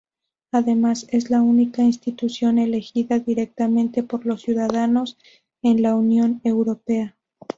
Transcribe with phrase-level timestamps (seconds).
[0.51, 5.19] Además, es la única institución elegida directamente por los ciudadanos
[5.61, 7.15] en la Unión Europea.